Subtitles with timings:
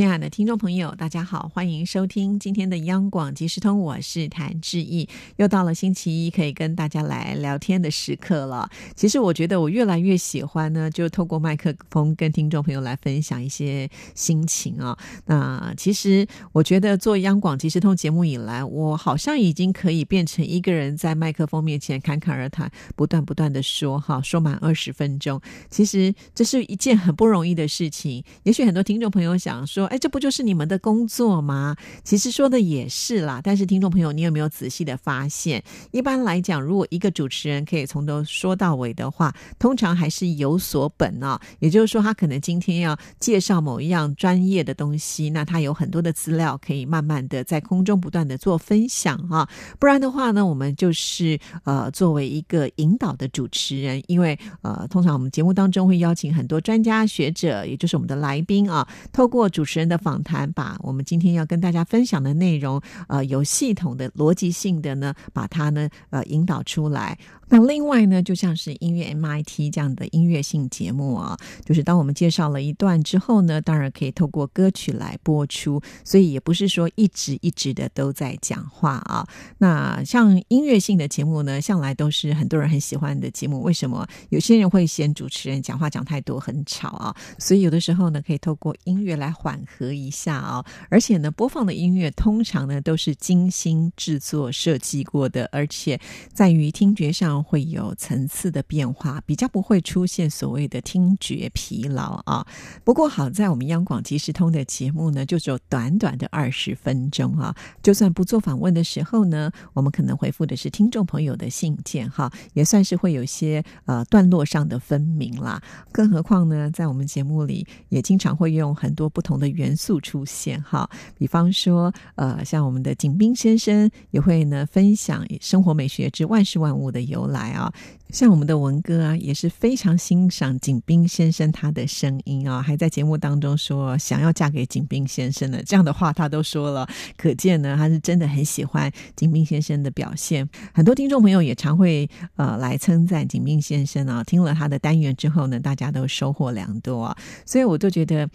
[0.00, 5.06] 亲爱的听众朋友，大家好，欢迎收听今天的央广即时通，我是谭志毅。
[5.36, 8.70] 又到了星期一，可以跟大家来聊天的时刻了。
[8.96, 14.96] 其实我觉得我越来越喜欢呢，就透过麦克风跟听众朋友来分享一些心情啊。
[15.26, 25.38] 那其实我觉得做央广即时通节目以来，我好像已经可以变成一个人在麦克风面前侃侃而谈，不断不断的说哈，说满二十分钟。
[25.68, 28.24] 其实这是一件很不容易的事情。
[28.44, 29.89] 也许很多听众朋友想说。
[29.90, 31.74] 哎，这不就是你们的工作吗？
[32.04, 33.40] 其实说的也是啦。
[33.42, 35.60] 但是听众朋友，你有没有仔细的发现？
[35.90, 41.40] 一般来讲，如果一个主持人可以从头说到尾的话，通常还是有所本啊。
[41.58, 49.48] 也就是说，他可能今天要介绍某一样专业的东西，那他有很多的资料可以慢慢的在空中不断的做分享啊。
[49.78, 59.64] 不然的话呢，我们就是呃作为一个引导的主持人，因为呃通常我们节目当中会邀请很多专家学者，也就是我们的来宾啊，透过主。
[59.70, 67.16] 主持人的访谈，把我们今天要跟大家分享的内容，呃，有系统的、逻辑性的呢，把它呢，呃，引导出来。
[67.52, 79.24] 那另外呢，就像是音乐 MIT 这样的音乐性节目啊，就是当我们介绍了一段之后呢，当然可以透过歌曲来播出，所以也不是说一直一直的都在讲话啊。
[79.58, 83.62] 那像音乐性的节目呢，向来都是很多人很喜欢的节目。
[83.62, 84.04] 为什么？
[84.30, 90.64] 有些人会嫌主持人讲话讲太多，很吵啊，所以有的时候呢，可以透过音乐来缓和一下啊。
[90.88, 96.00] 而且呢，播放的音乐通常呢都是精心制作设计过的，而且
[96.32, 97.30] 在于听觉上。
[97.42, 102.46] 会有层次的变化，比较不会出现所谓的听觉疲劳啊。
[102.84, 107.54] 不过好在我们央广即时通的节目呢，就只有短短的二十分钟啊。
[107.82, 115.60] 就算不做访问的时候呢，我们可能回复的是听众朋友的信件哈，也算是会有些呃段落上的分明啦。
[115.90, 127.30] 更何况呢，在我们节目里也经常会用很多不同的元素出现哈，比方说呃，像我们的景斌先生也会呢分享生活美学之万事万物的由。
[127.30, 127.72] 来啊！
[128.12, 140.48] 像我们的文哥啊，也是非常欣赏景斌先生他的声音啊，还在节目当中说想要嫁给景斌先生的这样的话，他都说了，可见呢，他是真的很喜欢景斌先生的表现。
[140.74, 147.16] 很多听众朋友也常会呃来称赞景斌先生啊，听了他的单元之后呢，大家都收获良多啊，
[147.46, 148.28] 所以我都觉得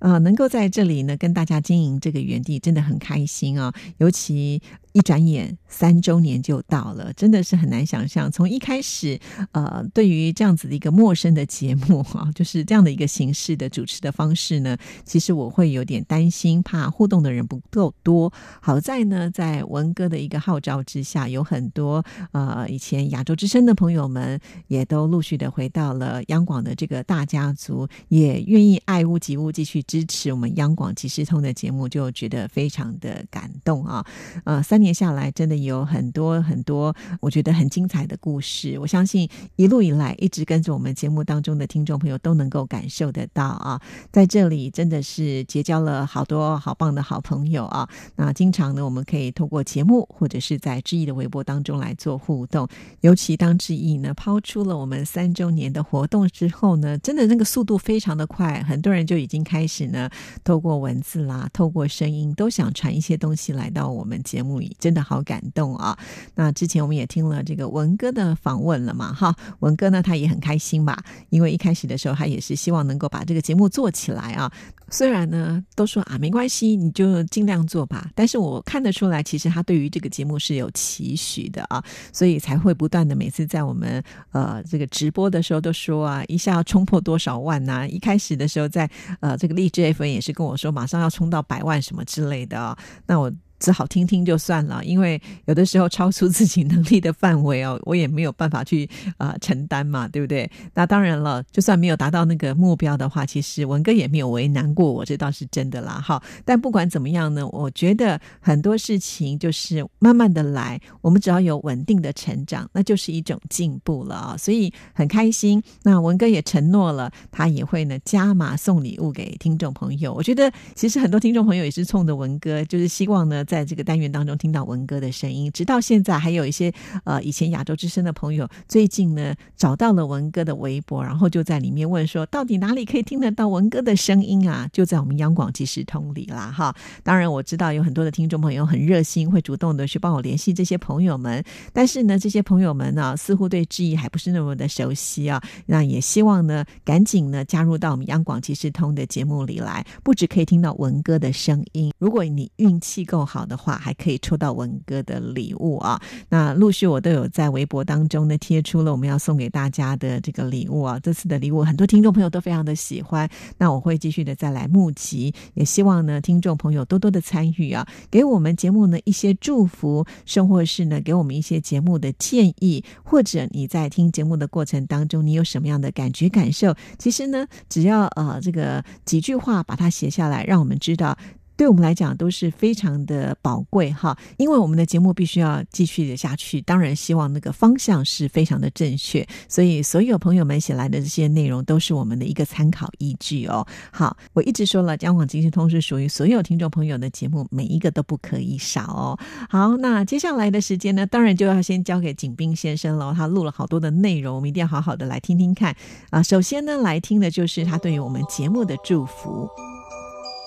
[0.00, 4.60] 呃，能够在这里呢跟大家经营这个园地真的很开心啊，尤其。
[4.92, 8.28] 一转眼三周年就到了，真的是很难想象。
[8.30, 9.16] 从一开始，
[9.52, 18.32] 呃，对于这样子的一个陌生的节目 哈，就是这样的一个形式的主持的方式呢，其实我会有点担心，怕互动的人不够多。
[18.60, 34.04] 好在呢，在文哥的一个号召之下，有很多呃以前亚洲之声的朋友们也都陆续的回到了央广的这个大家族，也愿意爱屋及乌继续支持我们央广即时通的节目，就觉得非常的感动啊，
[34.42, 34.79] 呃三。
[34.80, 38.78] 年下来，真的有很多很多，我觉得很精彩的故事。
[38.78, 43.80] 我相信一路以来一直跟着我们节目当中的听众朋友都能够感受得到啊，
[44.10, 47.88] 在这里真的是结交了好多好棒的好朋友啊。
[48.16, 52.66] 那经常呢，我们可以透过节目或者是在志毅的微博当中来做互动。
[53.02, 60.08] 尤其当志毅呢抛出了我们三周年的活动之后呢，真的那个速度非常的快，很多人就已经开始呢
[60.42, 64.69] 透过文字啦，透过声音都想传一些东西来到我们节目里。
[64.78, 65.98] 真的好感动啊！
[66.34, 69.12] 那之前我们也听了这个文哥的访问了嘛？
[69.12, 71.02] 哈，文哥呢他也很开心吧？
[71.30, 74.50] 因为一开始的时候他也是希望能够把这个节目做起来啊。
[74.92, 78.10] 虽然呢都说啊没关系，你就尽量做吧。
[78.14, 81.82] 但是我看得出来，其实他对于这个节目是有期许的啊，
[82.12, 87.86] 所以才会不断的每次在我们呃这个直播的时候都说啊，一下要冲破多少万呐？
[87.88, 88.90] 一开始的时候在
[89.20, 92.76] 呃这个荔枝 F N 也是跟我说，马上要冲到百万什么之类的。
[93.06, 93.32] 那我。
[93.60, 100.50] 只好听听就算了，因为有的时候超出自己能力的范围哦， 我也没有办法去啊承担嘛，对不对？
[100.74, 106.00] 那当然了，就算没有达到那个目标的话，其实文哥也没有为难过我，这倒是真的啦。
[106.00, 114.36] 哈，但不管怎么样呢，我觉得很多事情就是慢慢的来，我们只要有稳定的成长，那就是一种进步了啊。
[114.38, 115.62] 所以很开心。
[115.82, 120.14] 那文哥也承诺了，他也会呢加码送礼物给听众朋友。
[120.14, 123.44] 我觉得其实很多听众朋友也是冲着文哥，就是希望呢。
[123.50, 134.68] 在这个单元当中听到文哥的声音，直到现在还有一些呃以前亚洲之声的朋友，最近呢找到了文哥的微博，然后就在里面问说，到底哪里可以听得到文哥的声音啊？
[134.72, 136.72] 就在我们央广即时通里啦，哈。
[137.02, 141.42] 当然我知道有很多的听众朋友很热心，会主动的去帮我联系这些朋友们，
[141.72, 145.42] 但是呢，这些朋友们呢，似乎对志毅还不是那么的熟悉啊。
[145.66, 155.98] 那也希望呢，赶紧呢加入到我们央广即时通的节目里来，不止可以听到文哥的声音，如果你运气够好好的话，还可以抽到文哥的礼物啊。
[156.28, 161.00] 那陆续我都有在微博当中呢贴出了我们要送给大家的这个礼物啊。
[161.00, 163.26] 这次的礼物很多听众朋友都非常的喜欢，
[163.56, 176.74] 那我会继续的再来募集，也希望呢听众朋友多多的参与啊，给我们节目呢一些祝福，甚或是呢给我们一些节目的建议，或者你在听节目的过程当中，你有什么样的感觉感受？
[176.98, 181.16] 其实呢，只要呃这个几句话把它写下来，让我们知道。
[181.60, 193.66] 对我们来讲都是非常的宝贵哈，因为我们的节目必须要继续的下去，当然希望那个方向是非常的正确，所以所有朋友们写来的这些内容都是我们的一个参考依据哦。
[193.92, 199.18] 好，我一直说了，江广即时通是属于所有听众朋友的节目，每一个都不可以少哦。
[199.50, 205.76] 好，那接下来的时间呢，当然就要先交给景斌先生了，他录了好多的内容，我们一定要好好的来听听看
[206.08, 206.22] 啊。
[206.22, 209.46] 首先呢，来听的就是他对于我们节目的祝福。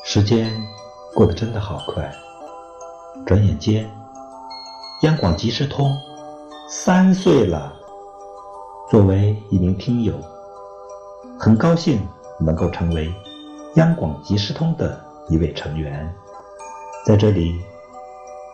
[0.03, 0.51] 时间。
[1.15, 2.11] 过得真的好快，
[3.23, 3.87] 转眼间，
[5.03, 5.95] 央广即时通
[6.67, 7.71] 三岁了。
[8.89, 10.13] 作为一名听友，
[11.39, 12.01] 很高兴
[12.39, 13.13] 能够成为
[13.75, 14.99] 央广即时通的
[15.29, 16.11] 一位成员。
[17.05, 17.61] 在这里，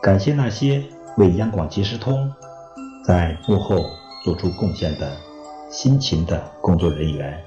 [0.01, 0.83] 感谢那些
[1.15, 2.29] 为央广即时通
[3.05, 3.85] 在幕后
[4.25, 5.15] 做出贡献的
[5.71, 7.41] 辛勤的工作人员，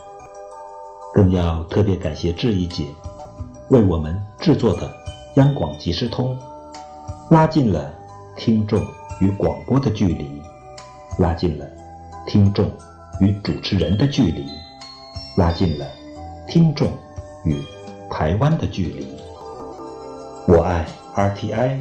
[1.12, 2.86] 更要特别感谢志毅姐
[3.68, 5.01] 为我们制作的。
[5.36, 6.36] 央广即时通，
[7.30, 7.90] 拉近了
[8.36, 8.84] 听众
[9.18, 10.42] 与广播的距离，
[11.18, 11.66] 拉近了
[12.26, 12.70] 听众
[13.18, 14.46] 与主持人的距离，
[15.36, 15.86] 拉近了
[16.46, 16.92] 听众
[17.44, 17.56] 与
[18.10, 19.06] 台湾的距离。
[20.46, 21.78] 我爱 RTI，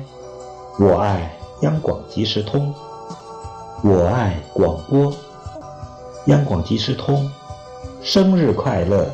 [0.79, 1.29] 我爱
[1.63, 2.73] 央广即时通，
[3.83, 5.13] 我爱广播。
[6.27, 7.29] 央广即时通，
[8.01, 9.09] 生日快乐！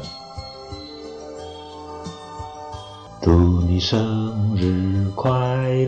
[3.28, 5.30] 祝你生日快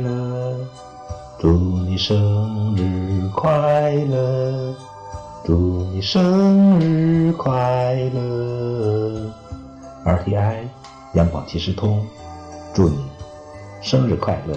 [0.04, 0.58] 乐！
[1.40, 1.50] 祝
[1.88, 4.76] 你生日快乐！
[5.46, 5.56] 祝
[5.86, 9.32] 你生日快乐
[10.04, 10.64] ！RTI
[11.14, 12.06] 阳广即时通，
[12.74, 12.98] 祝你
[13.82, 14.54] 生日快乐！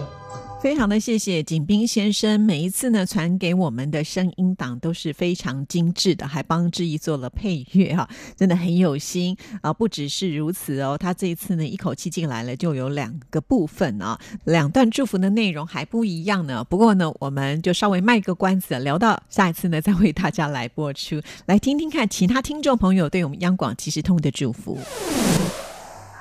[0.62, 9.72] 非常的谢谢景斌先生，每一次呢传给我们的声音档都是非常精致的，还帮志毅做了配乐哈，真的很有心啊！
[9.72, 16.62] 不只是如此哦，他这一次呢一口气进来了，就有两个部分啊，两段祝福的内容还不一样呢。
[16.62, 24.78] 不过呢，我们就稍微卖个关子，聊到下一次呢再为大家来播出，来听听看其他听众朋友对我们央广即时通的祝福。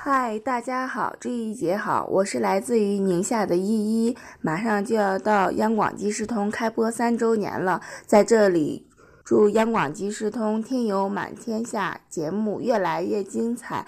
[0.04, 8.84] 嗨，大家好，这一节好，我是来自于宁夏的依依，马上就要到央广即时通开播三周年了，在这里
[9.24, 13.86] 祝央广即时通听友满天下节目越来越精彩。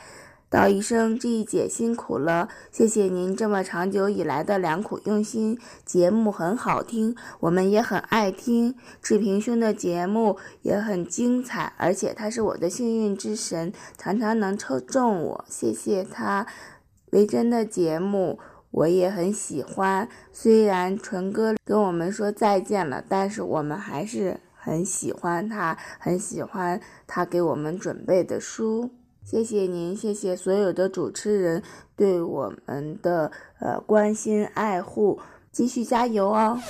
[0.54, 5.58] 道一声，这一姐辛苦了，谢谢您这么长久以来的良苦用心。
[5.84, 8.76] 节目很好听，我们也很爱听。
[9.02, 16.46] 志平兄的节目也很精彩，而且他是我的幸运之神，常常能抽中我，谢谢他。
[17.10, 18.38] 维珍的节目
[18.70, 28.90] 我也很喜欢，虽然纯哥跟我们说再见了，但是我们还是很喜欢他，很喜欢他给我们准备的书。
[29.24, 31.62] 谢谢您，谢谢所有的主持人
[31.96, 35.18] 对我们的呃关心爱护，
[35.50, 36.60] 继续加油哦！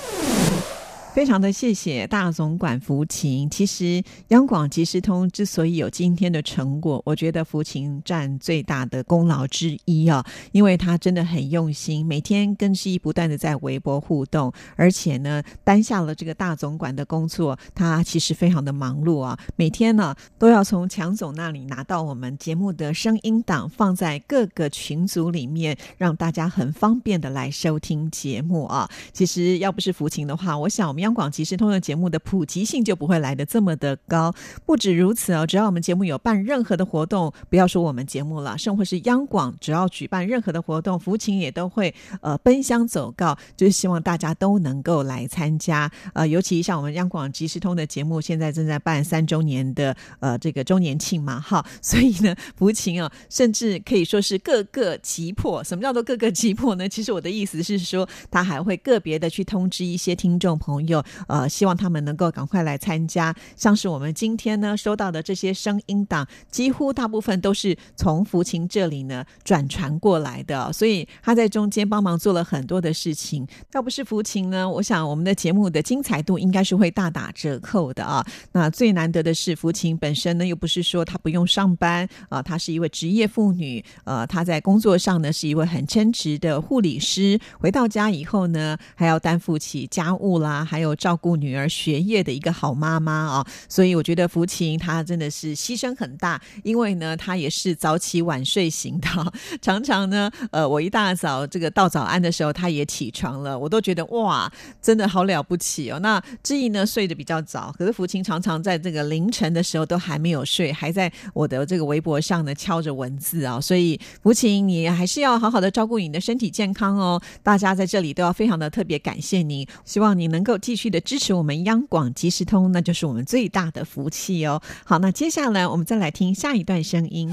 [1.15, 3.49] 非常的谢谢大总管福琴。
[3.49, 28.89] 其实央广即时通之所以有今天的成果，我觉得福琴占最大的功劳之一啊，因为他真的很用心，每天跟西不断的在微博互动，而且呢担下了这个大总管的工作，他其实非常的忙碌啊，每天呢都要从强总那里拿到我们节目的声音档，放在各个群组里面，让大家很方便的来收听节目啊。
[29.13, 31.04] 其实要不是福琴的话，我想我们。
[31.05, 34.33] 央广即时通的节目的普及性就不会来的这么的高。
[34.65, 45.91] 不止如此哦，只要我们节目有办任何的活动，不要说我们节目了，甚或是央广，只要举办任何的活动，福琴也都会呃奔相走告，就是希望大家都能够来参加。
[46.15, 55.63] 呃，尤其像我们央广即时通的节目，现在正在办三周年的呃这个周年庆嘛，哈， 所以呢，福琴啊，甚至可以说是各个急迫。
[55.63, 56.89] 什么叫做各个急迫呢？
[56.89, 60.94] 其实我的意思是说，他还会个别的去通知一些听众朋友
[61.27, 63.33] 呃，希望他们能够赶快来参加。
[63.55, 73.47] 像是我们今天呢收到的这些声音档，几乎大部分都是从福琴这里呢转传过来的，所以他在中间帮忙做了很多的事情。
[73.73, 78.25] 要不是福琴呢，我想我们的节目的精彩度应该是会大打折扣的啊。
[78.51, 87.39] 那最难得的是，福琴本身呢又不是说她不用上班啊，她是一位职业妇女，呃，她在工作上呢是一位很称职的护理师。
[87.59, 93.47] 回到家以后呢，还要担负起家务啦，还有有照顾女儿学业的一个好妈妈啊。
[93.67, 99.07] 所以我觉得福琴她真的是牺牲很大，因为呢，她也是早起晚睡型的，
[99.61, 104.51] 常常呢，呃，我一大早这个道早安的时候，她也起床了，我都觉得哇，
[104.81, 105.99] 真的好了不起哦。
[105.99, 113.59] 那志毅呢睡得比较早，可是福琴常常在这个凌晨的时候都还没有睡，还在我的这个微博上呢敲着文字啊。
[113.59, 117.21] 所以福琴，你还是要好好的照顾你的身体健康哦。
[117.41, 124.59] 大家在这里都要非常的特别感谢您，希望你能够继续的支持我们央广即时通，那就是我们最大的福气哦。
[124.83, 127.29] 好，那接下来我们再来听下一段声音。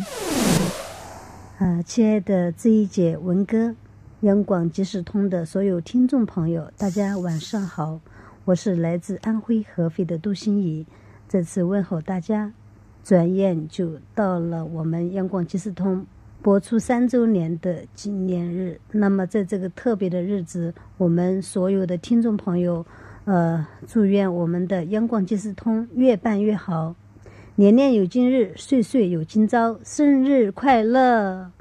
[1.59, 3.75] 呃，亲爱的志毅姐、文哥，
[4.21, 8.01] 央广即时通的所有听众朋友，大家晚上好，
[8.45, 10.87] 我是来自安徽合肥的杜心怡，
[11.27, 12.53] 这次问候大家。
[13.03, 16.07] 转眼就到了我们央广即时通
[16.43, 22.85] 播出三周年的纪念日，那么在这个特别的日子，我们所有的听众朋友，
[23.25, 26.97] 呃，祝愿我们的央广即时通越办越好，
[27.55, 31.53] 年年有今日，岁岁有今朝，生日快乐！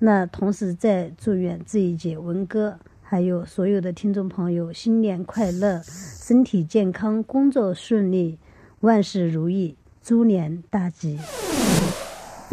[0.00, 8.38] 那同时在祝愿这一节文哥，还有所有的听众朋友新年快乐，身体健康，工作顺利，
[8.80, 9.76] 万事如意。
[10.02, 11.18] 猪年大吉。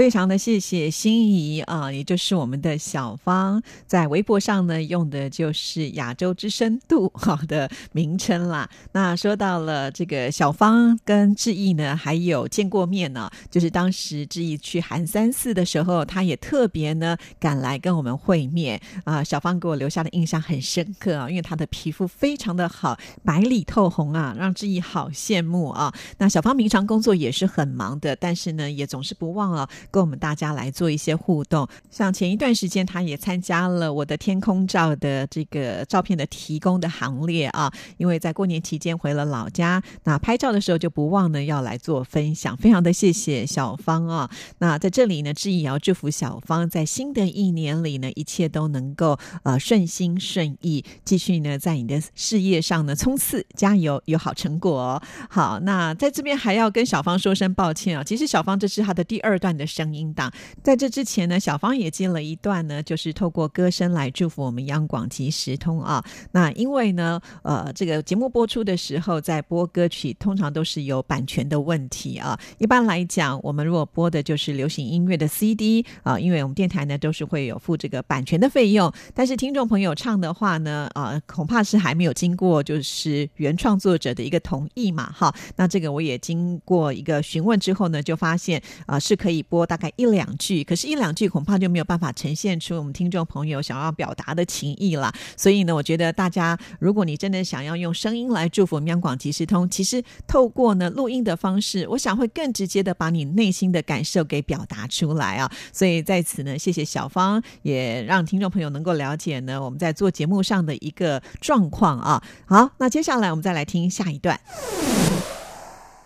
[0.02, 8.68] 非常的谢谢心仪啊，也就是我们的小芳，在微博上呢用的就是亚洲之深度好的名称啦。
[8.94, 19.24] 那说到了这个小芳跟志毅呢，还有见过面呢，就是当时志毅去韩三寺的时候，他也特别呢赶来跟我们会面啊。
[19.24, 25.94] 小芳给我留下的印象很深刻啊，因为她的皮肤非常的好，白里透红啊，让志毅好羡慕啊。
[26.18, 29.70] 那小芳平常工作也是很忙的，但是呢也总是不忘了。
[29.92, 37.72] 跟我们大家来做一些互动，像前一段时间，他也参加了我的天空照的这个照片的提供的行列啊。
[37.98, 44.32] 因为在过年期间回了老家，那拍照的时候就不忘呢要来做分享，非常的谢谢小芳啊。
[44.60, 55.02] 那在这里呢，志毅也要祝福小芳在新的一年里呢，一切都能够呃顺心顺意，继续呢在你的事业上呢冲刺，加油，有好成果。
[55.30, 59.66] 好，那在这边还要跟小芳说声抱歉啊，其实小芳这是她的第二段的。
[59.82, 66.04] 声音档，在这之前呢，小芳也接了一段呢，就是透过歌声来祝福我们央广即时通啊。
[66.34, 72.40] 那因为呢，呃，这个节目播出的时候，在播歌曲，通常都是有版权的问题啊。
[72.60, 78.94] 一般来讲，我们如果播的就是流行音乐的 CD 啊，因为我们电台呢都是会有付这个版权的费用。
[79.16, 85.34] 但是听众朋友唱的话呢，啊，恐怕是还没有经过就是原创作者的一个同意嘛，哈。
[85.56, 89.61] 那这个我也经过一个询问之后呢，就发现啊，是可以播。
[89.66, 95.14] 大概一两句，可是，一两句恐怕就没有办法呈现出我们听众朋友想要表达的情意了。
[95.36, 105.52] 所以呢，我觉得大家，如果你真的想要用声音来祝福央广即时通，其实透过呢录音的方式，我想会更直接的把你内心的感受给表达出来啊。
[105.72, 112.24] 所以在此呢，谢谢小芳，也让听众朋友能够了解呢我们在做节目上的一个状况啊。
[112.46, 114.40] 好，那接下来我们再来听下一段。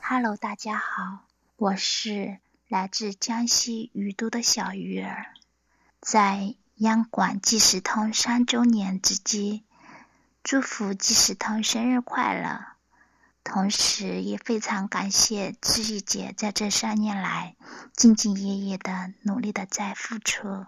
[0.02, 1.26] Hello，大家好，
[1.58, 2.45] 我是。
[2.68, 5.28] 来自江西余都的小鱼儿，
[6.02, 9.64] 在央广即时通三周年之际，
[10.44, 12.66] 祝福即时通生日快乐！
[13.44, 17.56] 同时也非常感谢志毅姐在这三年来
[17.96, 20.66] 兢兢业业的努力的在付出。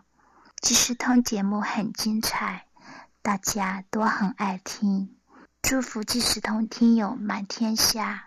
[0.62, 2.68] 即时通节目很精彩，
[3.24, 5.16] 大家都很爱听，
[5.64, 8.27] 祝福即时通听友满天下。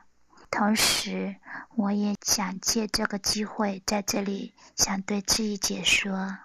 [0.51, 1.37] 同时，
[1.77, 6.39] 我也想借这个机会，在这里想对志毅姐说：“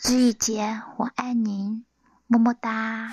[0.00, 1.86] 志毅姐，我爱您，
[2.26, 3.12] 么么哒。”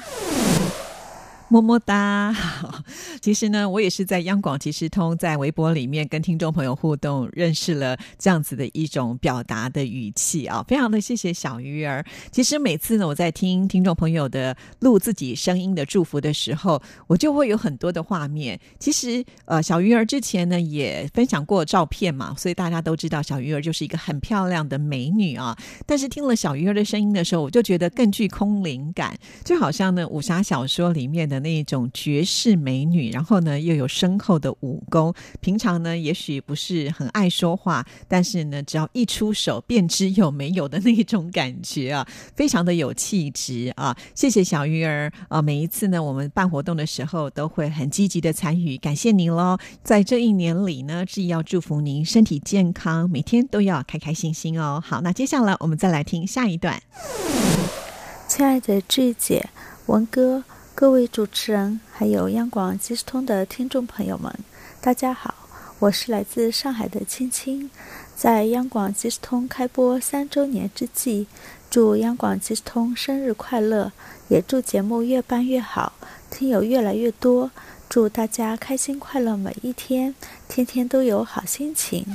[1.50, 2.36] 么么哒！
[3.22, 12.06] 其实呢，我也是在央广即时通在微博里面跟听众朋友互动，认识了这样子的一种表达的语气啊，非常的谢谢小鱼儿。
[12.32, 18.60] 其实每次呢，我在听听众朋友的录自己声音的祝福的时候，我就会有很多的画面。
[18.78, 25.58] 其实呃，小鱼儿之前呢也分享过照片嘛，所以大家都知道小鱼儿就是一个很漂亮的美女啊。
[25.88, 31.39] 但是听了小鱼儿的声音的时候，我就觉得更具空灵感，就好像呢武侠小说里面的。
[31.40, 43.96] 那一种绝世美女，然后呢又有深厚的武功，平常呢也许不是很爱说话，但是呢只要一出手便知有没有的那种感觉啊， 非常的有气质啊！
[44.16, 49.58] 谢谢小鱼儿啊，每一次呢我们办活动的时候都会很积极的参与，感谢您喽！
[49.84, 54.82] 在这一年里呢，志毅要祝福您身体健康，每天都要开开心心哦。
[54.86, 56.82] 好，那接下来我们再来听下一段，
[58.28, 59.50] 亲爱的志姐，
[59.88, 60.44] 文哥。
[60.80, 64.34] 各位主持人，还有央广即时通的听众朋友们，
[64.80, 65.36] 大家好，
[65.80, 67.70] 我是来自上海的青青。
[68.16, 71.28] 在央广即时通开播三周年之际，
[71.70, 73.92] 祝央广即时通生日快乐，
[74.30, 75.92] 也祝节目越办越好，
[76.32, 77.52] 听友越来越多，
[77.90, 80.16] 祝大家开心快乐每一天，
[80.48, 82.06] 天天都有好心情。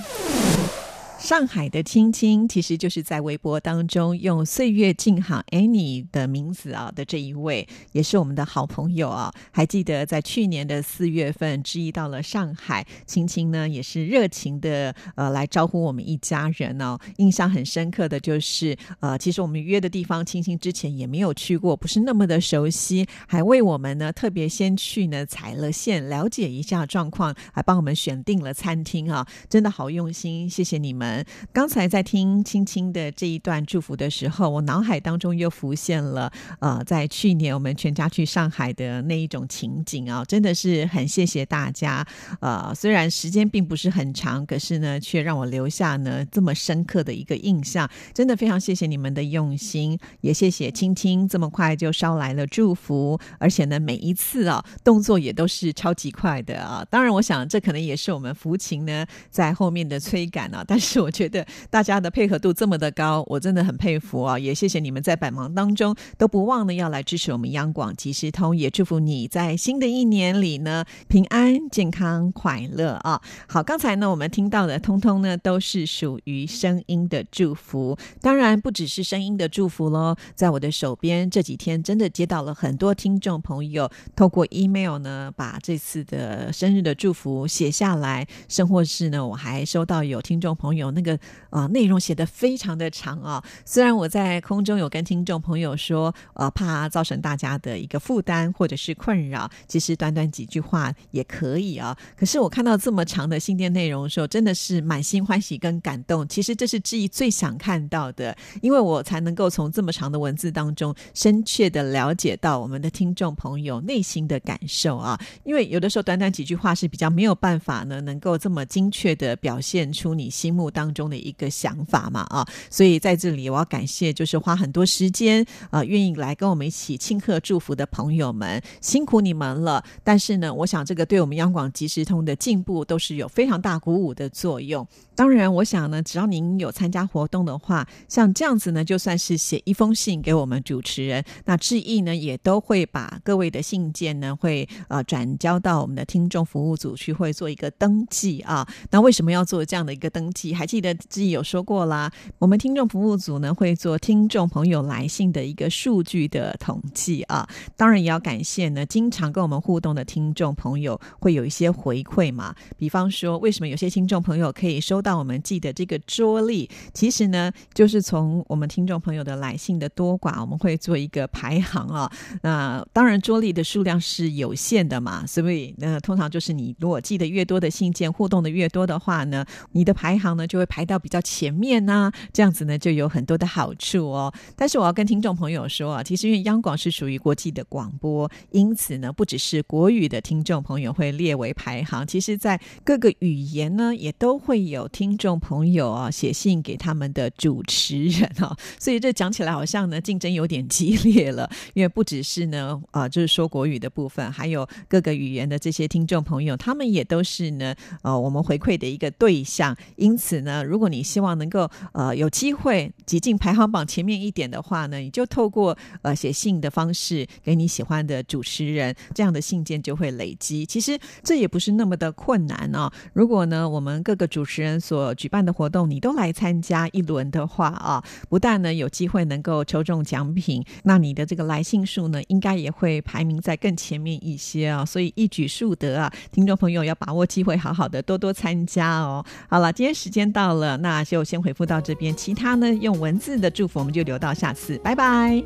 [1.25, 9.33] 上海的青青其实就是在微博当中用“岁月静好 Annie” 的名字啊的这一位，也是我们的好朋友啊。
[9.51, 16.99] 还记得在去年的四月份，知意到了上海，青青呢也是热情的呃来招呼我们一家人哦。
[17.17, 31.14] 印象很深刻的就是呃，其实我们约的地方，青青之前也没有去过，不是那么的熟悉，还为我们呢特别先去呢踩了线，了解一下状况，还帮我们选定了餐厅啊，真的好用心，谢谢你们。
[31.53, 42.07] 刚才在听青青的这一段祝福的时候，我脑海当中又浮现了呃，在去年我们全家去上海的那一种情景啊，真的是很谢谢大家。
[42.41, 47.87] 呃，虽然时间并不是很长，可是呢，却让我留下呢这么深刻的一个印象。
[48.15, 56.83] 真的非常谢谢你们的用心，也谢谢青青这么快就捎来了祝福，而且呢，每一次啊动作也都是超级快的啊。
[56.89, 61.04] 当然，我想这可能也是我们福琴呢在后面的催赶啊，但是。
[61.05, 64.39] 我觉得大家的配合度这么的高，我真的很佩服啊！
[64.39, 73.21] 也谢谢你们在百忙当中都不忘呢要来支持我们央广即时通，也祝福你在新的一年里呢平安、健康、快乐啊！
[73.47, 90.84] 好，刚才呢我们听到的通通呢都是属于声音的祝福，当然不只是声音的祝福喽，在我的手边这几天真的接到了很多听众朋友透过 email 呢把这次的生日的祝福写下来，甚或是呢我还收到有听众朋友。
[90.91, 91.19] 那个
[91.51, 93.43] 啊，内容写的非常的长啊。
[93.65, 101.97] 虽然我在空中有跟听众朋友说，呃，怕造成大家的一个负担或者是困扰，其实短短几句话也可以啊。
[102.17, 106.27] 可是我看到这么长的信件内容的时候，真的是满心欢喜跟感动。
[106.29, 115.19] 其实这是志毅最想看到的，因为我才能够从这么长的文字当中，深切的了解到我们的听众朋友内心的感受啊。
[115.45, 120.95] 因为有的时候短短几句话是比较没有办法呢，能够这么精确的表现出你心目当。
[120.95, 129.83] 中的一个想法嘛啊，所以在这里我要感谢，就是花很多时间啊，愿意来跟我们一起庆贺祝福的朋友们，辛苦你们了。
[130.05, 134.87] 但是呢，我想这个对我们央广即时通的进步都是有非常大鼓舞的作用。
[135.17, 148.67] 当然，我想呢，只要您有参加活动的话，像这样子呢，就算是写一封信给我们主持人，那致意呢，也都会把各位的信件呢，会呃转交到我们的听众服务组去，会做一个登记啊。
[148.91, 150.53] 那为什么要做这样的一个登记？
[150.53, 157.49] 还记得自己有说过啦，我们听众服务组呢，会做听众朋友来信的一个数据的统计啊。
[157.77, 162.55] 当然，也要感谢呢，经常跟我们互动的听众朋友会有一些回馈嘛。
[162.77, 172.11] 比方说，为什么有些听众朋友可以收到我们寄的这个桌历，其实呢，就是从我们听众朋友的来信的多寡，我们会做一个排行啊。
[172.43, 182.13] 那当然，桌历的数量是有限的嘛，所以那通常就是你如果寄的越多的信件，互动的越多的话呢，你的排行呢就就会排到比较前面呐。
[182.33, 184.33] 这样子呢，就有很多的好处哦。
[184.55, 194.85] 但是我要跟听众朋友说啊，其实因为央广是属于国际的广播，因此呢，不只是国语的听众朋友会列为排行，其实在各个语言呢，也都会有。
[194.95, 209.77] 听众朋友啊，写信给他们的主持人啊， 所以这讲起来好像呢竞争有点激烈了，因为不只是呢啊，就是说国语的部分，还有各个语言的这些听众朋友，他们也都是呢呃我们回馈的一个对象。
[209.97, 220.65] 因此呢，如果你希望能够呃有机会挤进排行榜前面一点的话呢，你就透过呃写信的方式给你喜欢的主持人，这样的信件就会累积。
[220.65, 222.91] 其实这也不是那么的困难哦。
[223.13, 234.85] 如果呢，我们各个主持人所举办的活动，你都来参加一轮的话啊，不但呢有机会能够抽中奖品，那你的这个来信数呢，应该也会排名在更前面一些啊。
[234.85, 239.25] 所以一举数得啊，听众朋友要把握机会，好好的多多参加哦。
[239.49, 245.43] 好了，今天时间到了，那就先回复到这边，其他呢用文字的祝福我们就留到下次，拜拜。